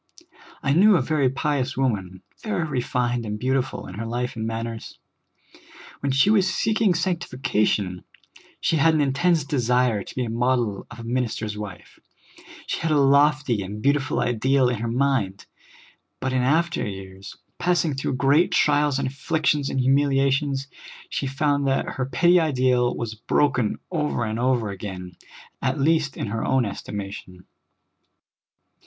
I 0.63 0.73
knew 0.73 0.95
a 0.95 1.01
very 1.03 1.29
pious 1.29 1.77
woman, 1.77 2.23
very 2.41 2.63
refined 2.65 3.23
and 3.23 3.37
beautiful 3.37 3.85
in 3.85 3.93
her 3.99 4.05
life 4.07 4.35
and 4.35 4.47
manners. 4.47 4.97
When 5.99 6.11
she 6.11 6.31
was 6.31 6.51
seeking 6.51 6.95
sanc 6.95 7.19
tification, 7.19 8.03
she 8.59 8.77
had 8.77 8.95
an 8.95 9.01
intense 9.01 9.43
desire 9.45 10.03
to 10.03 10.15
be 10.15 10.25
a 10.25 10.29
model 10.31 10.87
of 10.89 10.99
a 10.99 11.03
minister's 11.03 11.55
wife; 11.55 11.99
she 12.65 12.79
had 12.79 12.89
a 12.89 12.97
lofty 12.99 13.61
and 13.61 13.79
beautiful 13.79 14.19
ideal 14.21 14.69
in 14.69 14.79
her 14.79 14.87
mind. 14.87 15.45
But 16.19 16.33
in 16.33 16.41
after 16.41 16.83
years, 16.83 17.37
passing 17.59 17.93
through 17.93 18.15
great 18.15 18.51
trials 18.51 18.97
and 18.97 19.07
afflictions 19.07 19.69
and 19.69 19.79
humiliations, 19.79 20.67
she 21.09 21.27
found 21.27 21.67
that 21.67 21.87
her 21.89 22.07
petty 22.07 22.39
ideal 22.39 22.95
was 22.97 23.13
broken 23.13 23.77
over 23.91 24.25
and 24.25 24.39
over 24.39 24.71
again, 24.71 25.11
at 25.61 25.79
least 25.79 26.17
in 26.17 26.25
her 26.25 26.43
own 26.43 26.65
estimation. 26.65 27.45